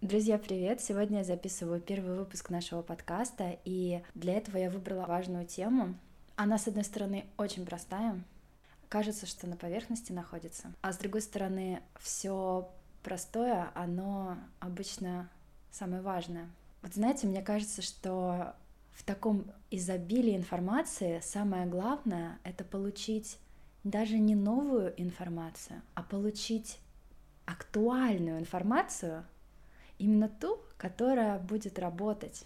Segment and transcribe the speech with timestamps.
[0.00, 0.80] Друзья, привет!
[0.80, 5.96] Сегодня я записываю первый выпуск нашего подкаста, и для этого я выбрала важную тему.
[6.36, 8.22] Она, с одной стороны, очень простая,
[8.88, 12.70] кажется, что на поверхности находится, а с другой стороны, все
[13.02, 15.28] простое, оно обычно
[15.72, 16.48] самое важное.
[16.80, 18.54] Вот знаете, мне кажется, что
[18.92, 23.40] в таком изобилии информации самое главное— это получить
[23.82, 26.78] даже не новую информацию, а получить
[27.46, 29.24] актуальную информацию—
[29.98, 32.44] именно ту, которая будет работать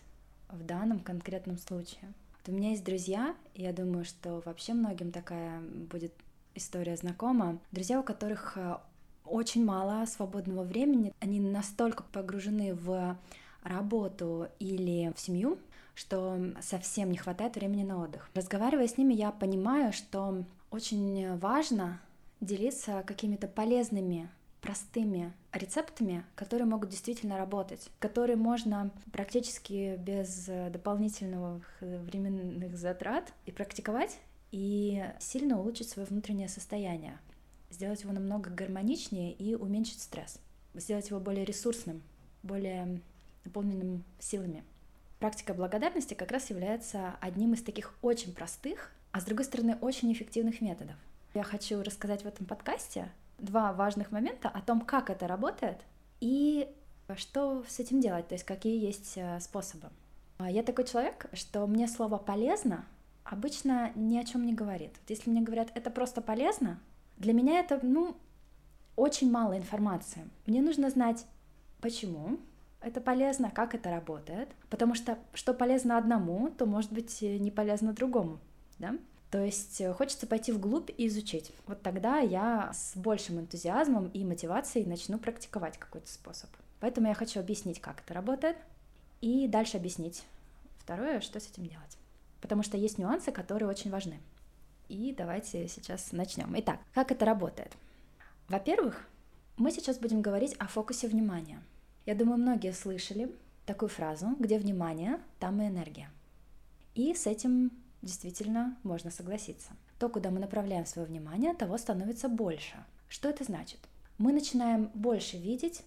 [0.49, 2.13] в данном конкретном случае.
[2.33, 6.13] Вот у меня есть друзья, и я думаю, что вообще многим такая будет
[6.55, 7.59] история знакома.
[7.71, 8.77] Друзья, у которых э,
[9.25, 13.17] очень мало свободного времени, они настолько погружены в
[13.63, 15.59] работу или в семью,
[15.95, 18.29] что совсем не хватает времени на отдых.
[18.35, 22.01] Разговаривая с ними, я понимаю, что очень важно
[22.41, 24.29] делиться какими-то полезными
[24.61, 34.19] простыми рецептами, которые могут действительно работать, которые можно практически без дополнительных временных затрат и практиковать,
[34.51, 37.19] и сильно улучшить свое внутреннее состояние,
[37.71, 40.39] сделать его намного гармоничнее и уменьшить стресс,
[40.75, 42.03] сделать его более ресурсным,
[42.43, 43.01] более
[43.45, 44.65] наполненным силами.
[45.21, 50.13] Практика благодарности как раз является одним из таких очень простых, а с другой стороны очень
[50.13, 50.97] эффективных методов.
[51.35, 55.81] Я хочу рассказать в этом подкасте два важных момента о том, как это работает
[56.21, 56.69] и
[57.17, 59.91] что с этим делать, то есть какие есть э, способы.
[60.39, 62.87] А я такой человек, что мне слово полезно
[63.25, 64.93] обычно ни о чем не говорит.
[65.01, 66.81] Вот если мне говорят это просто полезно,
[67.17, 68.17] для меня это ну
[68.97, 70.29] очень мало информации.
[70.47, 71.27] Мне нужно знать,
[71.81, 72.39] почему
[72.81, 77.93] это полезно, как это работает, потому что что полезно одному, то может быть не полезно
[77.93, 78.39] другому,
[78.79, 78.97] да?
[79.33, 81.53] То есть э, хочется пойти вглубь и изучить.
[81.67, 86.51] Вот тогда я с большим энтузиазмом и мотивацией начну практиковать какой-то способ.
[86.81, 88.59] Поэтому я хочу объяснить, как это работает,
[89.23, 90.25] и дальше объяснить
[90.77, 91.97] второе, что с этим делать.
[92.43, 94.21] Потому что есть нюансы, которые очень важны.
[94.91, 96.53] И давайте сейчас начнем.
[96.59, 97.73] Итак, как это работает?
[98.49, 99.09] Во-первых,
[99.57, 101.63] мы сейчас будем говорить о фокусе внимания.
[102.05, 103.35] Я думаю, многие слышали
[103.65, 106.11] такую фразу, где внимание, там и энергия.
[106.95, 107.71] И с этим
[108.03, 109.71] действительно можно согласиться.
[109.99, 112.85] То, куда мы направляем свое внимание, того становится больше.
[113.09, 113.79] Что это значит?
[114.19, 115.83] Мы начинаем больше видеть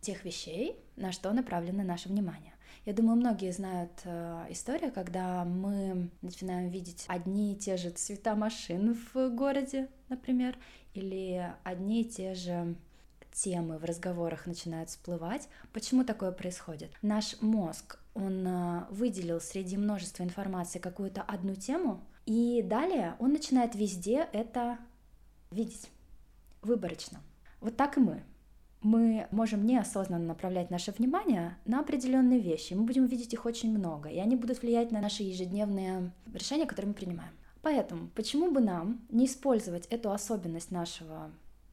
[0.00, 2.52] тех вещей, на что направлено наше внимание.
[2.84, 8.36] Я думаю, многие знают э, историю, когда мы начинаем видеть одни и те же цвета
[8.36, 10.56] машин в городе, например,
[10.94, 12.76] или одни и те же
[13.32, 15.48] темы в разговорах начинают всплывать.
[15.72, 16.90] Почему такое происходит?
[17.02, 23.74] Наш мозг, он э, выделил среди множества информации какую-то одну тему, и далее он начинает
[23.74, 24.78] везде это
[25.50, 25.90] видеть
[26.62, 27.20] выборочно.
[27.60, 28.22] Вот так и мы.
[28.82, 32.74] Мы можем неосознанно направлять наше внимание на определенные вещи.
[32.74, 36.88] Мы будем видеть их очень много, и они будут влиять на наши ежедневные решения, которые
[36.88, 37.32] мы принимаем.
[37.62, 41.30] Поэтому почему бы нам не использовать эту особенность нашего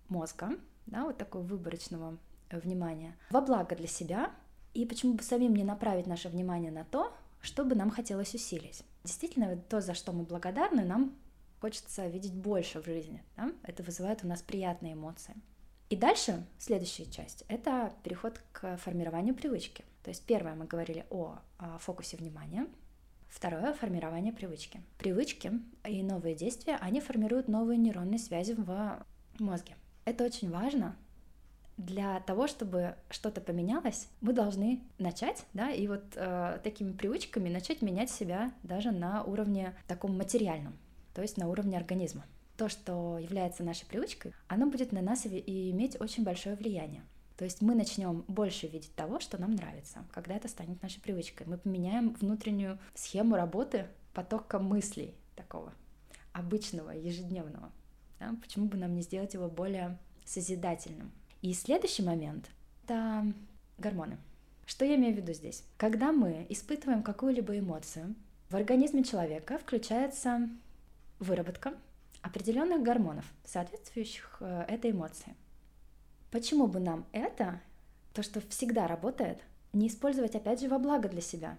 [0.10, 0.52] мозга,
[0.88, 2.18] да, вот такого выборочного
[2.50, 4.32] э, внимания, во благо для себя,
[4.74, 8.84] и почему бы самим не направить наше внимание на то, что бы нам хотелось усилить.
[9.04, 11.14] Действительно, то, за что мы благодарны, нам
[11.60, 13.24] хочется видеть больше в жизни.
[13.36, 13.52] Да?
[13.64, 15.36] Это вызывает у нас приятные эмоции.
[15.90, 19.84] И дальше, следующая часть, это переход к формированию привычки.
[20.04, 22.68] То есть первое мы говорили о, о фокусе внимания,
[23.30, 24.82] второе— формирование привычки.
[24.98, 25.52] Привычки
[25.88, 29.06] и новые действия, они формируют новые нейронные связи в
[29.40, 29.76] мозге.
[30.06, 30.96] Это очень важно.
[31.78, 37.82] Для того, чтобы что-то поменялось, мы должны начать, да, и вот э, такими привычками начать
[37.82, 40.78] менять себя даже на уровне таком материальном,
[41.16, 42.26] то есть на уровне организма.
[42.58, 47.04] То, что является нашей привычкой, оно будет на нас и иметь очень большое влияние.
[47.38, 51.48] То есть мы начнем больше видеть того, что нам нравится, когда это станет нашей привычкой.
[51.48, 55.74] Мы поменяем внутреннюю схему работы потока мыслей такого
[56.32, 57.72] обычного, ежедневного.
[58.20, 58.36] Да?
[58.42, 61.12] Почему бы нам не сделать его более созидательным?
[61.44, 62.50] И следующий момент—
[62.86, 63.26] это
[63.78, 64.18] гормоны.
[64.66, 65.66] Что я имею в виду здесь?
[65.76, 68.16] Когда мы испытываем какую-либо эмоцию,
[68.50, 70.50] в организме человека включается
[71.20, 71.74] выработка
[72.22, 75.36] определенных гормонов, соответствующих э, этой эмоции.
[76.32, 77.60] Почему бы нам это,
[78.14, 79.40] то, что всегда работает,
[79.74, 81.58] не использовать опять же во благо для себя?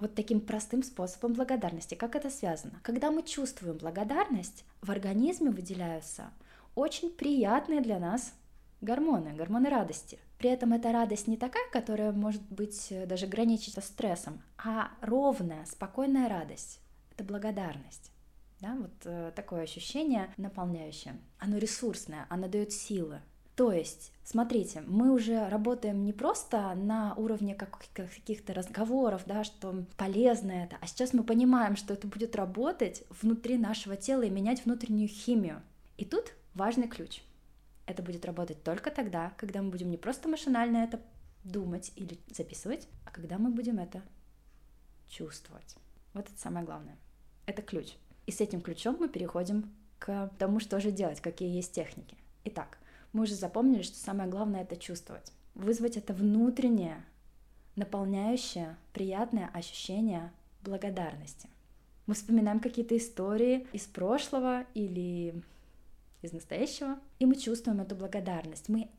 [0.00, 1.94] вот таким простым способом благодарности.
[1.94, 2.80] Как это связано?
[2.82, 6.30] Когда мы чувствуем благодарность, в организме выделяются
[6.74, 8.32] очень приятные для нас
[8.80, 10.18] гормоны, гормоны радости.
[10.38, 14.90] При этом эта радость не такая, которая может быть э, даже граничить со стрессом, а
[15.00, 16.80] ровная, спокойная радость.
[17.12, 18.10] Это благодарность.
[18.60, 21.18] Да, вот э, такое ощущение наполняющее.
[21.38, 23.20] Оно ресурсное, оно дает силы.
[23.60, 30.52] То есть, смотрите, мы уже работаем не просто на уровне каких-то разговоров, да, что полезно
[30.52, 35.08] это, а сейчас мы понимаем, что это будет работать внутри нашего тела и менять внутреннюю
[35.08, 35.60] химию.
[35.98, 37.20] И тут важный ключ.
[37.90, 41.00] Это будет работать только тогда, когда мы будем не просто машинально это
[41.42, 44.00] думать или записывать, а когда мы будем это
[45.08, 45.74] чувствовать.
[46.14, 46.96] Вот это самое главное.
[47.46, 47.94] Это ключ.
[48.26, 52.16] И с этим ключом мы переходим к тому, что же делать, какие есть техники.
[52.44, 52.78] Итак,
[53.12, 55.32] мы уже запомнили, что самое главное это чувствовать.
[55.56, 57.04] Вызвать это внутреннее,
[57.74, 60.30] наполняющее, приятное ощущение
[60.62, 61.48] благодарности.
[62.06, 65.42] Мы вспоминаем какие-то истории из прошлого или
[66.22, 68.68] из настоящего, и мы чувствуем эту благодарность.
[68.68, 68.90] Мы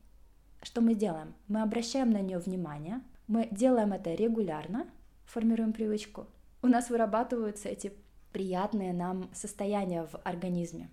[0.62, 1.34] что мы делаем?
[1.48, 4.86] Мы обращаем на нее внимание, мы делаем это регулярно,
[5.26, 6.28] формируем привычку.
[6.62, 7.92] У нас вырабатываются эти
[8.32, 10.88] приятные нам состояния в организме.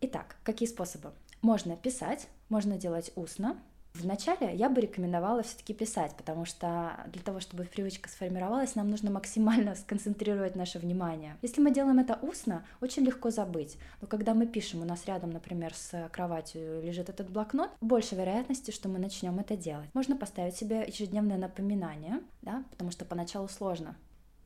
[0.00, 1.12] Итак, какие способы?
[1.42, 3.56] Можно писать, можно делать устно,
[3.94, 9.10] Вначале я бы рекомендовала все-таки писать, потому что для того, чтобы привычка сформировалась, нам нужно
[9.10, 11.36] максимально сконцентрировать наше внимание.
[11.42, 13.78] Если мы делаем это устно, очень легко забыть.
[14.00, 18.72] Но когда мы пишем, у нас рядом, например, с кроватью лежит этот блокнот, больше вероятности,
[18.72, 19.88] что мы начнем это делать.
[19.94, 23.96] Можно поставить себе ежедневное напоминание, да, потому что поначалу сложно.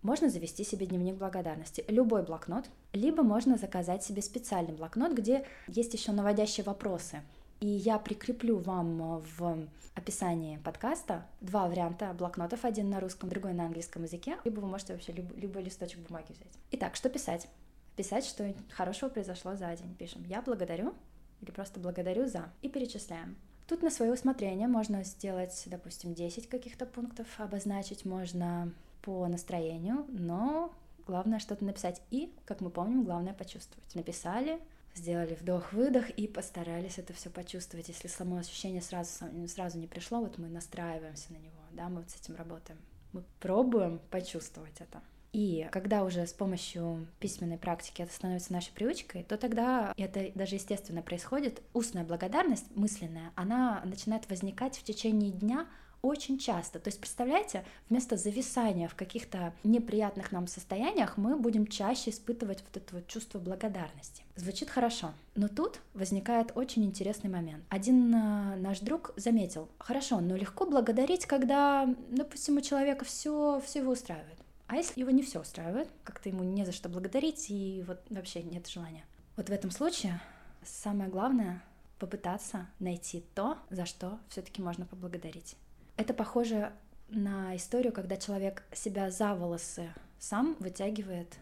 [0.02, 5.94] Можно завести себе дневник благодарности, любой блокнот, либо можно заказать себе специальный блокнот, где есть
[5.94, 7.22] еще наводящие вопросы.
[7.60, 13.52] И я прикреплю вам э, в описании подкаста два варианта блокнотов, один на русском, другой
[13.52, 16.52] на английском языке, либо вы можете вообще любой, любой листочек бумаги взять.
[16.70, 17.48] Итак, что писать?
[17.96, 19.94] Писать, что хорошего произошло за день.
[19.96, 20.94] Пишем «Я благодарю»
[21.40, 23.36] или просто «благодарю за» и перечисляем.
[23.66, 28.72] Тут на свое усмотрение можно сделать, допустим, 10 каких-то пунктов, обозначить можно
[29.02, 30.72] по настроению, но
[31.06, 32.00] главное что-то написать.
[32.10, 33.94] И, как мы помним, главное почувствовать.
[33.94, 34.60] Написали,
[34.98, 37.88] сделали вдох-выдох и постарались это все почувствовать.
[37.88, 42.10] Если само ощущение сразу, сразу не пришло, вот мы настраиваемся на него, да, мы вот
[42.10, 42.78] с этим работаем.
[43.12, 45.00] Мы пробуем почувствовать это.
[45.32, 50.56] И когда уже с помощью письменной практики это становится нашей привычкой, то тогда это даже
[50.56, 51.62] естественно происходит.
[51.74, 55.68] Устная благодарность мысленная, она начинает возникать в течение дня
[56.02, 56.78] очень часто.
[56.78, 62.76] То есть, представляете, вместо зависания в каких-то неприятных нам состояниях мы будем чаще испытывать вот
[62.76, 64.22] это вот чувство благодарности.
[64.36, 67.64] Звучит хорошо, но тут возникает очень интересный момент.
[67.68, 73.80] Один э, наш друг заметил, хорошо, но легко благодарить, когда, допустим, у человека все, все
[73.80, 74.38] его устраивает.
[74.68, 78.42] А если его не все устраивает, как-то ему не за что благодарить и вот вообще
[78.42, 79.04] нет желания.
[79.36, 80.20] Вот в этом случае
[80.62, 81.62] самое главное
[81.98, 85.56] попытаться найти то, за что все-таки можно поблагодарить.
[85.98, 86.72] Это похоже
[87.08, 91.36] на историю, когда человек себя за волосы сам вытягивает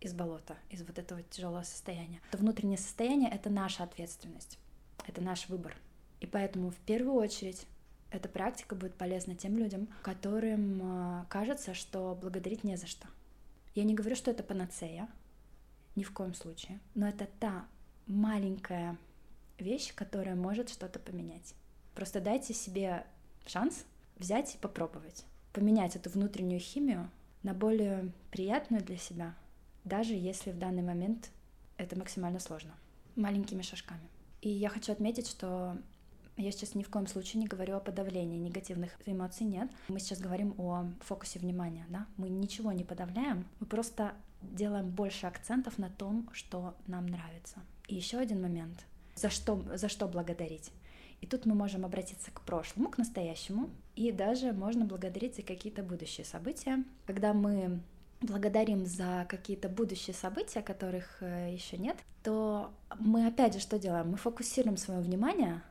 [0.00, 2.20] из болота, из вот этого тяжелого состояния.
[2.32, 4.58] То внутреннее состояние— это наша ответственность,
[5.06, 5.76] это наш выбор.
[6.18, 7.68] И поэтому в первую очередь
[8.10, 13.06] эта практика будет полезна тем людям, которым э, кажется, что благодарить не за что.
[13.76, 15.08] Я не говорю, что это панацея,
[15.94, 17.64] ни в коем случае, но это та
[18.08, 18.98] маленькая
[19.58, 21.54] вещь, которая может что-то поменять.
[21.94, 23.06] Просто дайте себе
[23.46, 23.84] шанс
[24.20, 25.24] взять и попробовать.
[25.52, 27.10] Поменять эту внутреннюю химию
[27.42, 29.34] на более приятную для себя,
[29.84, 31.30] даже если в данный момент
[31.76, 32.72] это максимально сложно,
[33.16, 34.08] маленькими шажками.
[34.42, 35.76] И я хочу отметить, что
[36.36, 39.70] я сейчас ни в коем случае не говорю о подавлении негативных эмоций, нет.
[39.88, 42.06] Мы сейчас говорим о фокусе внимания, да.
[42.16, 47.56] Мы ничего не подавляем, мы просто делаем больше акцентов на том, что нам нравится.
[47.88, 48.86] И еще один момент.
[49.16, 50.70] За что, за что благодарить?
[51.20, 55.82] И тут мы можем обратиться к прошлому, к настоящему, и даже можно благодарить за какие-то
[55.82, 56.84] будущие события.
[57.06, 57.80] Когда мы
[58.20, 64.10] благодарим за какие-то будущие события, которых э, еще нет, то мы опять же что делаем?
[64.10, 65.62] Мы фокусируем свое внимание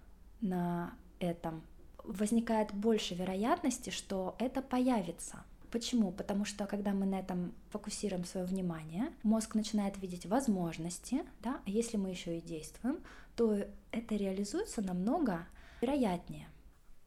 [0.41, 1.61] на этом.
[2.03, 5.43] Возникает больше вероятности, что это появится.
[5.71, 6.11] Почему?
[6.11, 11.69] Потому что когда мы на этом фокусируем свое внимание, мозг начинает видеть возможности, да, а
[11.69, 12.99] если мы еще и действуем,
[13.35, 15.47] то это реализуется намного
[15.81, 16.47] вероятнее.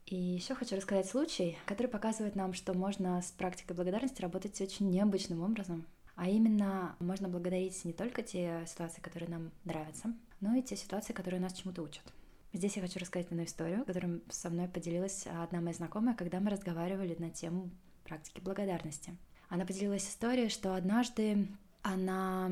[0.05, 4.89] И еще хочу рассказать случай, который показывает нам, что можно с практикой благодарности работать очень
[4.89, 5.85] необычным образом.
[6.15, 11.13] А именно, можно благодарить не только те ситуации, которые нам нравятся, но и те ситуации,
[11.13, 12.03] которые нас чему-то учат.
[12.53, 16.51] Здесь я хочу рассказать одну историю, которую со мной поделилась одна моя знакомая, когда мы
[16.51, 17.71] разговаривали на тему
[18.03, 19.15] практики благодарности.
[19.49, 21.47] Она поделилась историей, что однажды
[21.81, 22.49] она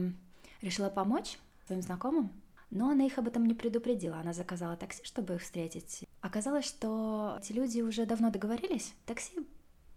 [0.62, 2.32] решила помочь своим знакомым
[2.72, 4.18] но она их об этом не предупредила.
[4.18, 6.06] Она заказала такси, чтобы их встретить.
[6.22, 8.94] Оказалось, что эти люди уже давно договорились.
[9.06, 9.46] Такси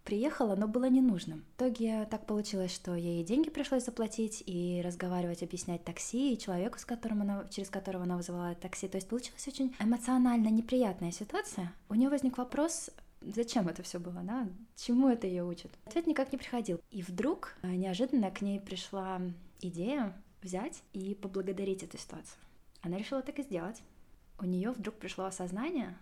[0.03, 1.45] приехала, но было ненужным.
[1.53, 6.77] В итоге так получилось, что ей деньги пришлось заплатить, и разговаривать, объяснять такси, и человеку,
[6.77, 8.87] с которым она, через которого она вызывала такси.
[8.87, 11.73] То есть получилась очень эмоционально неприятная ситуация.
[11.89, 12.91] У нее возник вопрос,
[13.31, 14.47] зачем это все было, да?
[14.75, 15.71] Чему это ее учат?
[15.85, 16.81] Ответ никак не приходил.
[16.91, 19.21] И вдруг э, неожиданно к ней пришла
[19.61, 22.39] идея взять и поблагодарить эту ситуацию.
[22.81, 23.81] Она решила так и сделать.
[24.39, 25.97] У нее вдруг пришло осознание,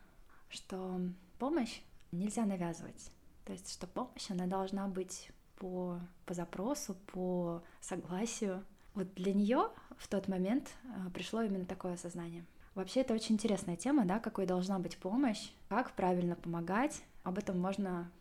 [0.50, 1.00] что
[1.40, 3.12] помощь нельзя навязывать.
[3.46, 8.64] То есть, что помощь, она должна быть по, по запросу, по согласию.
[8.96, 12.46] Вот для нее в тот момент э, пришло именно такое осознание.
[12.76, 17.04] Вообще это очень интересная тема, да, какой должна быть помощь, как правильно помогать.
[17.24, 18.12] Об этом можно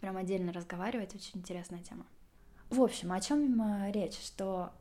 [0.00, 2.06] прям отдельно разговаривать, очень интересная тема.
[2.70, 4.72] В общем, о чем э, речь, что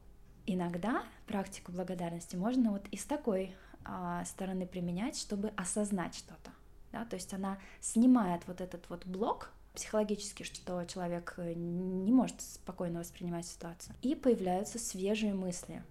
[0.46, 6.52] иногда практику благодарности можно вот из такой а, стороны применять, чтобы осознать что-то.
[6.92, 7.06] Да?
[7.06, 13.00] То есть она снимает вот этот вот блок психологически, что человек э, не может спокойно
[13.00, 13.96] воспринимать ситуацию.
[14.02, 15.84] И появляются свежие мысли,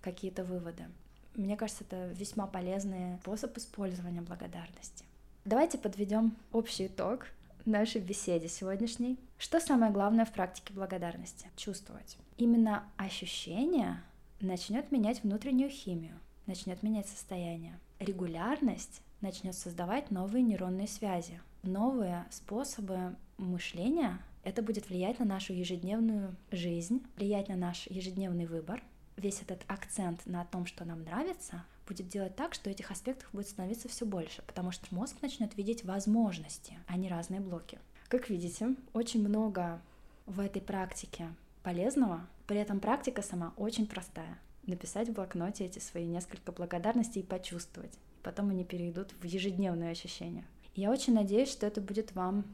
[0.00, 0.86] какие-то выводы.
[1.34, 5.04] Мне кажется, это весьма полезный способ использования благодарности.
[5.48, 7.28] Давайте подведем общий итог
[7.64, 9.18] нашей беседе сегодняшней.
[9.38, 11.48] Что самое главное в практике благодарности?
[11.56, 12.18] Чувствовать.
[12.36, 14.02] Именно ощущение
[14.42, 17.80] начнет менять внутреннюю химию, начнет менять состояние.
[17.98, 24.18] Регулярность начнет создавать новые нейронные связи, новые способы мышления.
[24.44, 28.82] Это будет влиять на нашу ежедневную жизнь, влиять на наш ежедневный выбор.
[29.16, 33.48] Весь этот акцент на том, что нам нравится, будет делать так, что этих аспектов будет
[33.48, 37.78] становиться все больше, потому что мозг начнет видеть возможности, а не разные блоки.
[38.08, 39.80] Как видите, очень много
[40.26, 44.38] в этой практике полезного, при этом практика сама очень простая.
[44.66, 47.98] Написать в блокноте эти свои несколько благодарностей и почувствовать.
[48.22, 50.44] Потом они перейдут в ежедневные ощущения.
[50.74, 52.44] Я очень надеюсь, что это будет вам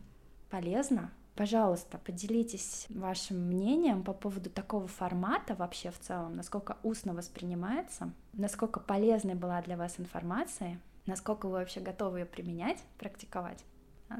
[0.48, 1.10] полезно.
[1.34, 8.78] Пожалуйста, поделитесь вашим мнением по поводу такого формата вообще в целом, насколько устно воспринимается, насколько
[8.78, 13.64] полезной была для вас информация, насколько вы вообще готовы ее применять, практиковать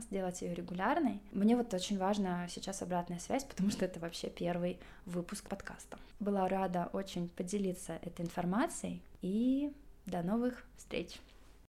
[0.00, 1.20] сделать ее регулярной.
[1.32, 5.98] Мне вот очень важна сейчас обратная связь, потому что это вообще первый выпуск подкаста.
[6.20, 9.72] Была рада очень поделиться этой информацией и
[10.06, 11.20] до новых встреч!